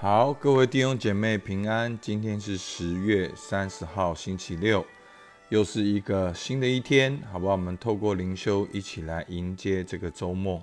[0.00, 1.98] 好，各位弟兄姐妹平安。
[2.00, 4.86] 今天是十月三十号，星期六，
[5.48, 7.54] 又是一个新的一天，好不好？
[7.54, 10.62] 我们透过灵修一起来迎接这个周末。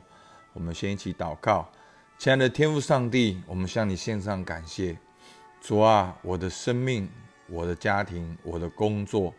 [0.53, 1.69] 我们先一起祷告，
[2.17, 4.97] 亲爱的天父上帝，我们向你献上感谢。
[5.59, 7.09] 主啊，我的生命、
[7.49, 9.33] 我的家庭、我的工作，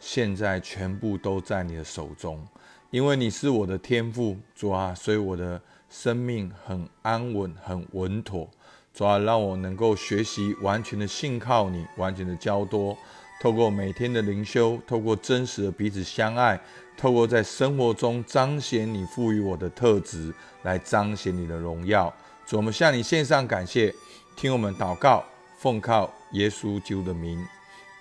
[0.00, 2.42] 现在全部都在你的手中，
[2.90, 4.38] 因为你是我的天赋。
[4.54, 5.60] 主啊，所以我的
[5.90, 8.48] 生命很安稳、很稳妥。
[8.94, 12.96] 主要让我能够学习完全的信靠你，完全的交多。
[13.40, 16.60] 透过每天的灵修，透过真实的彼此相爱，
[16.96, 20.32] 透过在生活中彰显你赋予我的特质，
[20.62, 22.12] 来彰显你的荣耀。
[22.46, 23.92] 主，我们向你献上感谢，
[24.36, 25.24] 听我们祷告，
[25.58, 27.44] 奉靠耶稣基督的名，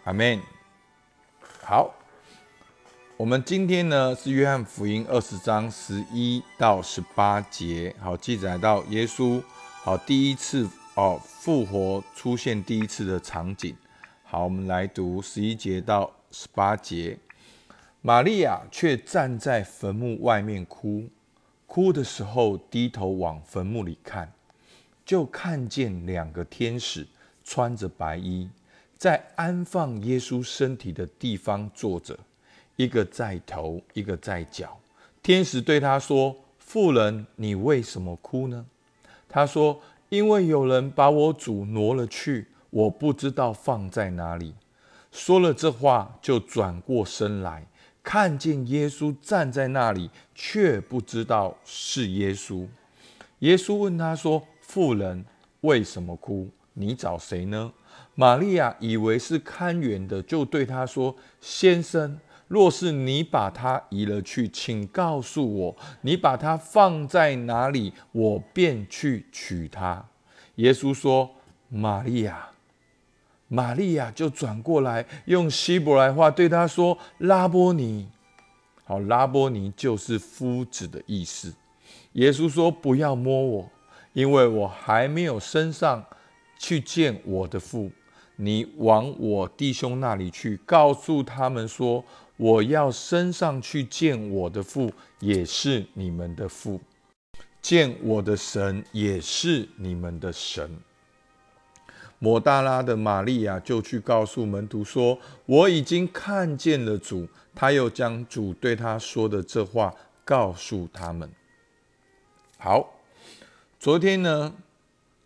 [0.04, 0.40] 阿门。
[1.64, 1.92] 好，
[3.18, 9.42] 我们今天呢是约翰福音二十章十一到十八节，好记载到耶稣
[9.82, 10.70] 好第一次。
[11.02, 13.76] 哦，复活出现第一次的场景。
[14.24, 17.18] 好，我们来读十一节到十八节。
[18.02, 21.10] 玛利亚却站在坟墓外面哭，
[21.66, 24.32] 哭的时候低头往坟墓里看，
[25.04, 27.08] 就看见两个天使
[27.44, 28.48] 穿着白衣，
[28.96, 32.16] 在安放耶稣身体的地方坐着，
[32.76, 34.78] 一个在头，一个在脚。
[35.24, 38.68] 天使对他说：“妇人，你为什么哭呢？”
[39.28, 39.82] 他说。
[40.12, 44.54] 因为有人把我主挪了去，我不知道放在哪里。
[45.10, 47.66] 说了这话，就转过身来，
[48.04, 52.68] 看见耶稣站在那里，却不知道是耶稣。
[53.40, 55.24] 耶稣问他说：“妇人，
[55.62, 56.50] 为什么哭？
[56.74, 57.72] 你找谁呢？”
[58.14, 62.20] 玛利亚以为是看园的，就对他说：“先生。”
[62.52, 70.06] 若是你把它移了去，请告诉我，你把它放在哪里，我便去取它。
[70.56, 71.30] 耶稣说
[71.72, 72.50] ：“玛利亚，
[73.48, 78.10] 玛利亚就转过来，用希伯来话对他说：‘拉波尼。’
[78.84, 81.54] 好，拉波尼就是夫子的意思。
[82.14, 83.70] 耶稣说：‘不要摸我，
[84.12, 86.04] 因为我还没有升上
[86.60, 87.90] 去见我的父。
[88.36, 92.04] 你往我弟兄那里去，告诉他们说。’
[92.42, 96.80] 我要升上去见我的父，也是你们的父；
[97.62, 100.76] 见我的神，也是你们的神。
[102.18, 109.94] 抹大拉的玛利亚就去告诉门徒说：“我已经看见了主。”他又将主对他说的这话
[110.26, 111.30] 告诉他们。
[112.58, 112.92] 好，
[113.80, 114.52] 昨天呢，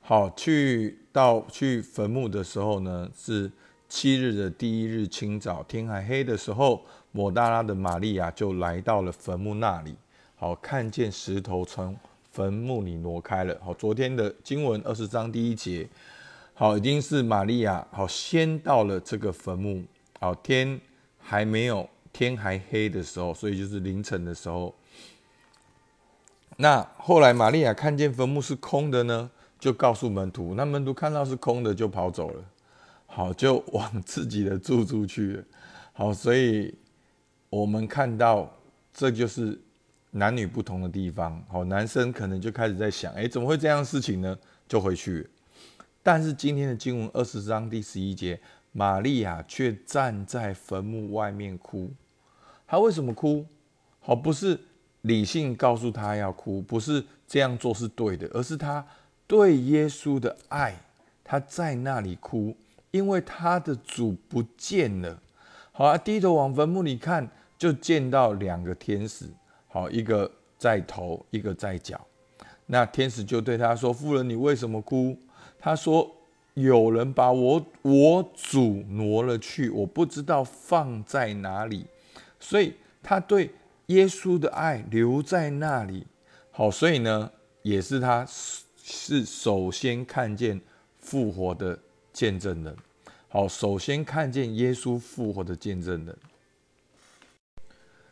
[0.01, 3.49] 好去到去坟墓的时候呢，是
[3.87, 6.83] 七日的第一日清早，天还黑的时候。
[7.15, 9.95] 抹大拉的玛利亚就来到了坟墓那里，
[10.35, 11.95] 好看见石头从
[12.29, 13.57] 坟墓里挪开了。
[13.63, 15.87] 好，昨天的经文二十章第一节，
[16.53, 19.81] 好，已经是玛利亚好先到了这个坟墓，
[20.19, 20.77] 好天
[21.17, 24.75] 还没有天还黑的时候，所以就是凌晨的时候。
[26.57, 32.43] 那后来玛利亚看见坟墓是空的呢，就告诉门徒，那门徒看到是空的就跑走了，
[33.05, 35.43] 好就往自己的住处去了。
[35.93, 36.75] 好，所以。
[37.49, 38.51] 我们看到，
[38.93, 39.59] 这就是
[40.11, 41.43] 男女不同的地方。
[41.47, 44.37] 好，男生可能就开始在想：哎，怎么会这样事情呢？
[44.67, 45.29] 就回去。
[46.03, 48.39] 但是今天的经文二十章第十一节，
[48.71, 51.91] 玛利亚却站在坟墓外面哭。
[52.67, 53.45] 她为什么哭？
[53.99, 54.59] 好，不是
[55.01, 58.85] 理性告诉她要哭，不是这样做是对的，而是她
[59.25, 60.79] 对耶稣的爱，
[61.23, 62.55] 她在那里哭，
[62.91, 65.19] 因为她的主不见了。
[65.77, 67.29] 好啊，低头往坟墓里看。
[67.57, 69.25] 就见到两个天使，
[69.69, 72.05] 好，一个在头，一个在脚。
[72.65, 75.17] 那天使就对他说：“夫人，你为什么哭？”
[75.57, 76.05] 他说
[76.55, 81.87] ：“有人把我我主挪了去，我不知道放在哪里。”
[82.41, 83.49] 所以他对
[83.85, 86.05] 耶稣的爱留在那里。
[86.51, 87.31] 好，所以呢，
[87.61, 90.59] 也是他是首先看见
[90.99, 91.79] 复活的
[92.11, 92.75] 见证人。
[93.35, 96.17] 好，首先看见耶稣复活的见证人。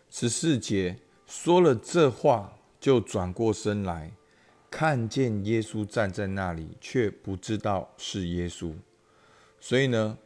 [0.09, 4.11] 十四节说了这话，就转过身来，
[4.69, 8.73] 看见耶稣站在那里，却不知道是耶稣。
[9.61, 10.17] 所以呢，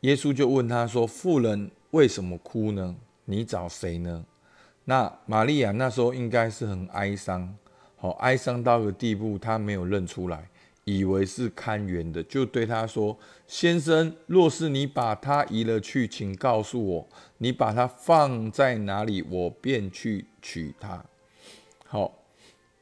[0.00, 2.96] 耶稣就问他说：“妇人为什么哭呢？
[3.24, 4.26] 你找谁呢？”
[4.84, 7.56] 那玛利亚那时候应该是很哀伤，
[7.94, 10.50] 好哀伤到个地步，她没有认出来。
[10.84, 17.08] 以为是看园的，就对他说：“先生，若是你把它移了去，请告诉我，
[17.38, 21.04] 你把它放在哪里，我便去取它。”
[21.86, 22.12] 好，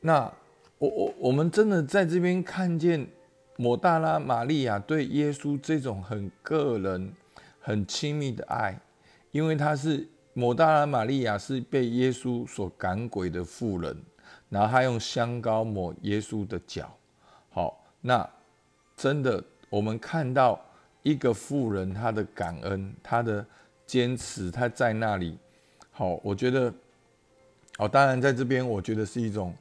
[0.01, 0.33] 那
[0.79, 3.07] 我我我们真的在这边看见
[3.57, 7.13] 抹大拉玛利亚对耶稣这种很个人、
[7.61, 8.81] 很亲密的爱，
[9.31, 13.95] 因为她是抹大拉玛利亚是被耶稣所赶鬼的妇人，
[14.49, 16.97] 然后她用香膏抹耶稣的脚。
[17.51, 18.29] 好，那
[18.97, 20.61] 真的我们看到
[21.03, 23.45] 一个富人他的感恩，他的
[23.87, 25.39] 坚持，他在那里。
[25.91, 26.73] 好，我觉得，
[27.77, 29.55] 好，当然在这边，我觉得是一种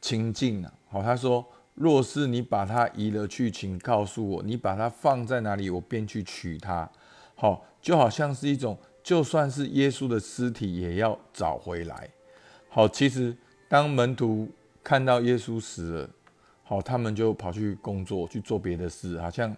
[0.00, 0.72] 亲近啊。
[0.88, 1.44] 好，他说
[1.74, 6.88] ：“若是你把它移了去，请告诉我，你把它放在哪里，我便去取它。”
[7.36, 12.08] 好，就好像是一种，就算是耶稣的尸体，也要找回来。
[12.68, 13.36] 好，其实
[13.68, 14.48] 当门徒
[14.82, 16.10] 看到耶稣死了，
[16.68, 19.56] 好，他们就跑去工作，去做别的事，好像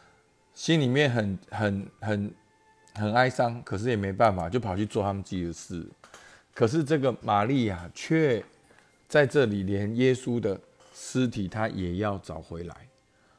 [0.54, 2.34] 心里面很很很。
[2.98, 5.86] 很哀伤，可是也没办法，就跑去做他们自己的事。
[6.54, 8.42] 可是这个玛利亚却
[9.06, 10.58] 在这里，连耶稣的
[10.94, 12.74] 尸体他也要找回来。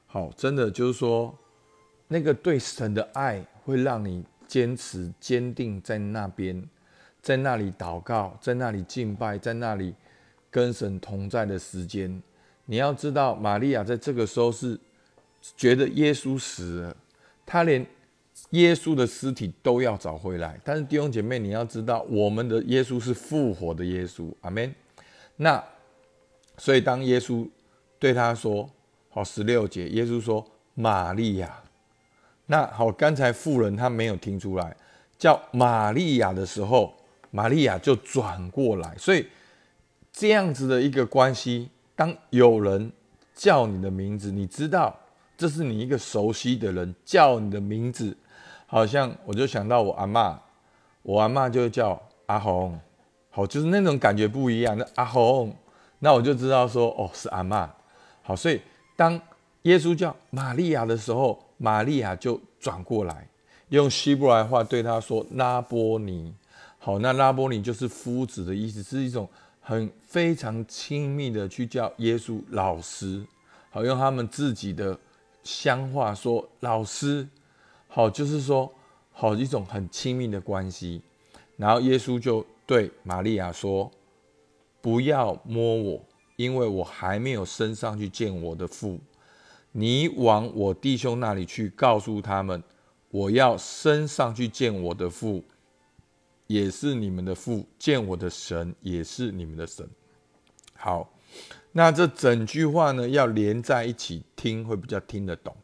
[0.06, 1.36] 好，真的就是说，
[2.08, 6.64] 那个对神的爱会让你坚持坚定在那边，
[7.24, 9.96] 在那里祷告，在那里敬拜，在那里
[10.52, 12.22] 跟神同在的时间。
[12.68, 14.80] 你要知道，玛利亚在这个时候是
[15.58, 16.96] 觉得耶稣死了，
[17.46, 17.86] 他连。
[18.52, 24.74] 耶稣的尸体都要找回来，但是弟兄姐妹，你要知道，我们的耶稣是复活的耶稣，阿门。
[25.38, 25.62] 那
[26.56, 27.50] 所以当耶稣
[27.98, 28.70] 对他说
[29.10, 31.52] ：“好，十六节，耶稣说玛利亚。”
[32.46, 34.78] 那好，刚才妇人他没有听出来
[35.18, 36.96] 叫玛利亚的时候，
[37.32, 38.96] 玛利亚就转过来。
[39.00, 39.26] 所以
[40.14, 42.90] 这样子的一个关系，当有人
[43.34, 44.96] 叫你的名字，你知道
[45.36, 48.16] 这是你一个熟悉的人叫你的名字。
[48.68, 50.40] 好像我就想到我阿妈，
[51.02, 52.80] 我阿妈就叫阿红，
[53.32, 54.78] 好，就是那种感觉不一样。
[54.78, 55.56] 那阿红，
[56.00, 57.68] 那我就知道说，哦，是阿妈。
[58.22, 58.62] 好，所以
[58.96, 59.20] 当
[59.64, 63.28] 耶稣叫玛利亚的时候，玛利亚就转过来，
[63.70, 66.32] 用希伯来话对他说拉波尼。
[66.78, 69.28] 好，那拉波尼就是夫子的意思，是一种
[69.68, 73.22] 很非常亲密的去叫耶稣老师。
[73.70, 74.98] 好，用他们自己的
[75.44, 77.28] 乡话说老师。
[77.90, 78.74] 好，就是说，
[79.12, 81.02] 好一种很亲密的关系。
[81.58, 83.92] 然后耶稣就对玛利亚说
[84.80, 86.02] ：“不要摸我，
[86.38, 88.98] 因为我还没有升上去见我的父。
[89.74, 92.64] 你往我弟兄那里去，告诉他们，
[93.10, 95.44] 我要升上去见我的父，
[96.48, 99.88] 也是你们的父；见我的神，也是你们的神。”
[100.76, 101.14] 好，
[101.72, 105.56] 那这整句话呢，要连在一起听，会比较听得懂。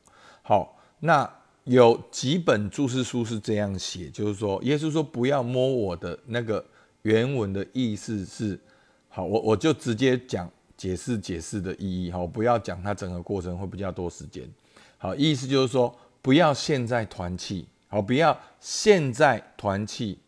[0.41, 1.29] 好，那。
[1.65, 6.61] 有几本注释书是这样写，就是说，耶稣说不要摸我的那个
[7.03, 8.59] 原文的意思是，
[9.07, 14.45] 好，我我就直接讲解释解释的意义，好，不要讲它整个过程会比较多时间，
[14.97, 20.19] 好，意思就是说不要现在团气，好，不要现在团气，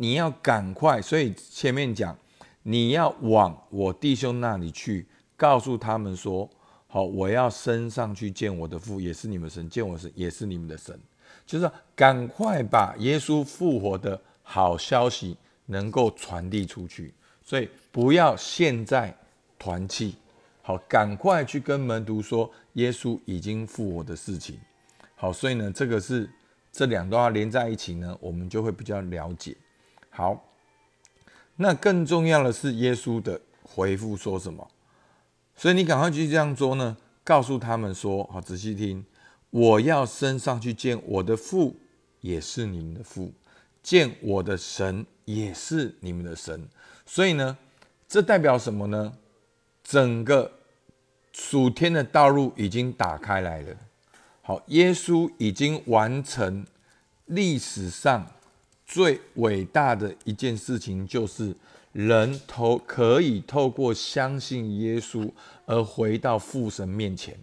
[0.00, 2.16] 你要赶快，所以前面讲
[2.62, 5.06] 你要往我弟兄那里去，
[5.36, 6.48] 告诉他们说。
[6.92, 10.98] 好，我要升上去见我的父，也是你们神；见我神，也是你们的神。
[11.46, 15.36] 就是赶快把耶稣复活的好消息
[15.66, 17.14] 能够传递出去。
[17.44, 19.14] 所以不要现在
[19.56, 20.16] 团气，
[20.62, 24.58] 好，赶快去跟门徒说耶稣已经复活的事情。
[25.14, 26.28] 好，所以呢，这个是
[26.72, 29.56] 这两段话连在一起呢，我们就会比较了解。
[30.10, 30.52] 好，
[31.56, 34.70] 那更重要的是耶稣的回复说什么？
[35.56, 36.96] 所以你赶快去这样做呢？
[37.22, 39.04] 告诉他们说：“好，仔细听，
[39.50, 41.76] 我要升上去见我的父，
[42.22, 43.32] 也是你们的父；
[43.82, 46.68] 见我的神，也是你们的神。”
[47.06, 47.56] 所以呢，
[48.08, 49.12] 这代表什么呢？
[49.84, 50.50] 整个
[51.32, 53.76] 属天的道路已经打开来了。
[54.42, 56.66] 好，耶稣已经完成
[57.26, 58.26] 历史上
[58.90, 61.54] 最伟大的一件事情，就是。
[61.92, 65.28] 人透可以透过相信耶稣
[65.66, 67.36] 而回到父神面前，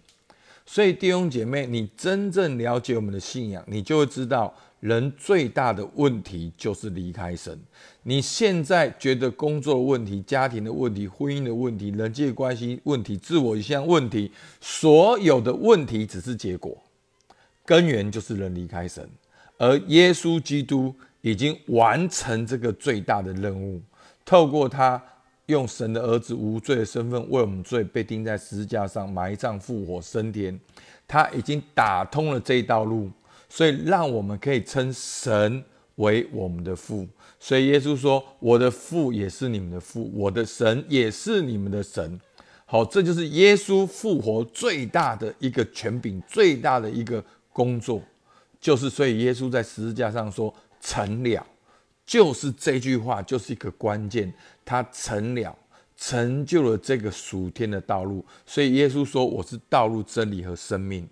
[0.64, 7.60] 所以弟兄姐妹，你真正了解我们的信仰，你就会知道，人最大的问题就是离开神。
[8.04, 16.74] 你现在觉得工作问题、家庭的问题、婚姻的问题、人际关系问题、自我一项问题，所有的问题只是结果，
[17.66, 19.06] 根源就是人离开神，
[19.58, 23.80] 而耶稣基督已经完成这个最大的任务。
[24.24, 25.02] 透过他
[25.46, 30.58] 用神的儿子无罪的身份为我们罪被钉在十字架上埋葬复活升天，
[31.06, 33.10] 他已经打通了这一道路，
[33.48, 35.64] 所以让我们可以称神
[35.96, 37.06] 为我们的父。
[37.40, 42.20] 所以耶稣说：“我的父也是你们的父，我的神也是你们的神。”
[42.66, 48.02] 好，这就是耶稣复活最大的一个权柄，最大的一个工作，
[48.60, 51.46] 就是所以耶稣在十字架上说成了，
[52.06, 54.32] 就是这句话就是一个关键，
[54.64, 55.56] 他成了，
[55.96, 58.24] 成就了这个属天的道路。
[58.46, 61.08] 所以耶稣说我是道路、真理和生命。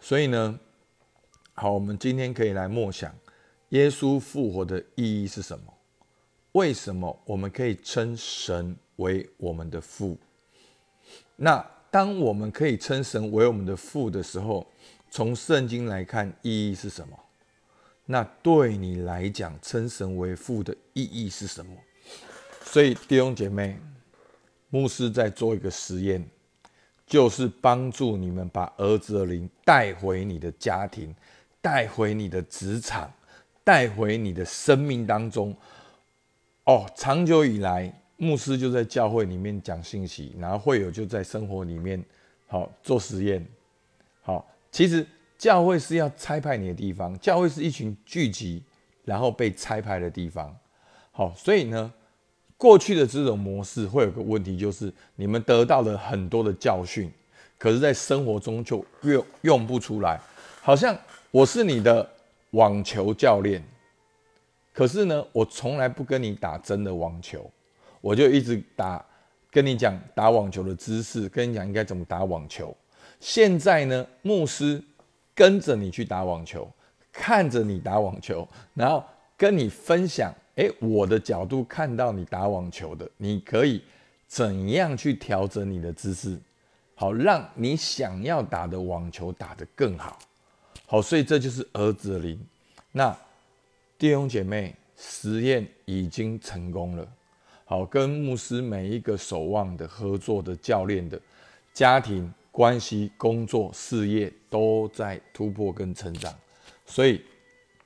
[0.00, 0.58] 所以呢，
[1.54, 3.14] 好，我们今天可以来默想
[3.70, 5.64] 耶稣复活的意义是什么？
[6.52, 10.18] 为什么我们可以称神为我们的父？
[11.36, 14.66] 那当我们可以称神为我们的父的时候，
[15.10, 17.18] 从圣经来看，意义是什么？
[18.10, 21.72] 那对你来讲，称神为父的意义是什么？
[22.64, 23.78] 所以弟兄姐妹，
[24.68, 26.28] 牧师在做一个实验，
[27.06, 31.14] 就是帮助你们把儿子的灵带回你的家庭，
[31.60, 33.08] 带回你的职场，
[33.62, 35.56] 带回你的生命当中。
[36.64, 37.94] 哦，长久以来。
[38.16, 42.04] 牧师就在教会里面讲信息，然后会友就在生活里面
[42.48, 43.46] 好做实验。
[44.20, 45.06] 好，其实
[45.40, 48.62] 教会是要拆派你的地方，教会是一群聚集
[49.06, 50.54] 然后被拆派的地方。
[51.10, 51.90] 好，所以呢，
[52.58, 57.10] 过去的这种模式会有个问题，就是你们得到了很多的教训，
[57.56, 60.20] 可是在生活中就用用不出来。
[60.60, 60.94] 好像
[61.30, 62.06] 我是你的
[62.50, 63.64] 网球教练，
[64.74, 67.50] 可是呢，我从来不跟你打真的网球。
[68.02, 69.02] 我就一直打，
[69.50, 72.76] 跟你讲打网球的姿势，跟你讲应该怎么打网球。
[73.18, 74.82] 现在呢，牧师
[75.34, 76.70] 跟着你去打网球，
[77.12, 79.04] 看着你打网球，然后
[79.36, 83.82] 跟你分享，诶，我的角度看到你打网球的，你可以
[84.26, 86.38] 怎样去调整你的姿势，
[86.94, 90.18] 好让你想要打的网球打得更好。
[90.86, 92.38] 好，所以这就是儿子的灵。
[92.92, 93.16] 那
[93.96, 97.06] 弟兄姐妹，实验已经成功了。
[97.64, 101.20] 好，跟牧师每一个守望的、合作的、教练的，
[101.72, 106.34] 家庭关系、工作、事业都在突破跟成长。
[106.84, 107.20] 所以，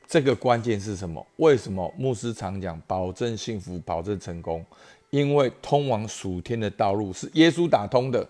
[0.06, 1.24] 这个关键是什么？
[1.36, 4.64] 为什么牧师常讲保证幸福、保证成功？
[5.10, 8.26] 因为通往属天的道路是耶稣打通的。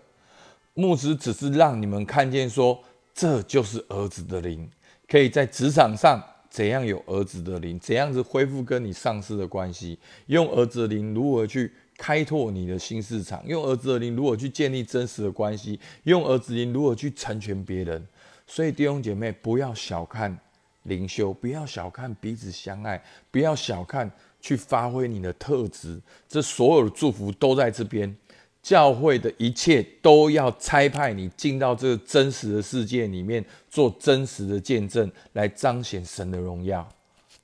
[0.75, 2.79] 牧师只是让你们看见，说
[3.15, 4.69] 这就是儿子的灵，
[5.09, 6.23] 可以在职场上。
[6.51, 7.77] 怎样有儿子的灵？
[7.81, 9.99] 怎样子恢复跟你上司的关系？
[10.27, 13.43] 用儿子的灵如何去开拓你的新市场？
[13.47, 15.79] 用儿子的灵如何去建立真实的关系？
[16.05, 18.07] 用儿子灵如何去成全别人？
[18.47, 20.37] 所以弟兄姐妹，不要小看
[20.85, 24.11] 灵修，不要小看彼此相爱，不要小看
[24.41, 26.01] 去发挥你的特质。
[26.29, 28.15] 这所有的祝福都在这边。
[28.63, 36.89] 教会的一切都要差派你进到这个真实的世界里面，做真实的见证，来彰显神的荣耀。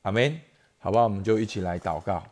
[0.01, 0.35] 阿门。
[0.79, 2.25] 好吧，我们就一起来祷告。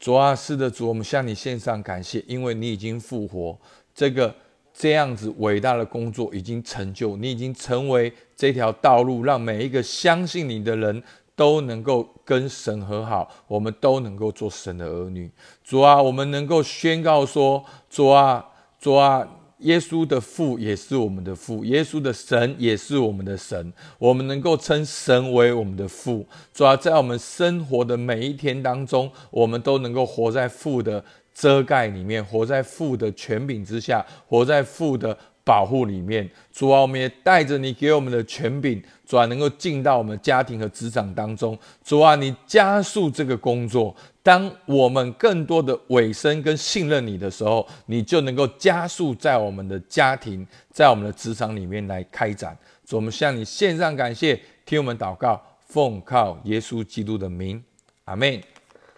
[0.00, 3.56] 主啊，是的，主，我们向你献上感谢，因为你已经复活，
[3.94, 4.34] 这个
[4.74, 11.00] 这样子伟大的工作已经成就，你已经成为这条道路，让每一个相信你的人。
[11.36, 15.30] 都能够跟神和好，我们都能够做神的儿女。
[15.64, 18.46] 主啊，我们能够宣告说：主啊，
[18.78, 19.26] 主啊，
[19.60, 23.72] 耶稣的父也是我们的父，耶稣的神也是我们的神。
[23.98, 26.26] 我们能够称神为我们的父。
[26.52, 35.16] 主要，在我们生活的每一天当中，我们都能够活在父的遮盖里面，活在父的权柄之下，活在父的。
[35.44, 41.58] 保护里面，主啊，我们也带着你给我们的权柄，主啊，能够进到我们家庭和职场当中。
[41.82, 43.94] 主啊，你加速这个工作。
[44.22, 52.56] 当我们更多的委身跟信任你的时候，你就能够加速在我们的家庭、在我们的职场里面来开展。
[52.84, 57.62] 主，我们向你献上感谢，听我们祷告，奉靠耶稣基督的名，
[58.04, 58.38] 阿门。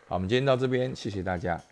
[0.09, 1.72] 好，我们今天到这边，谢谢大家。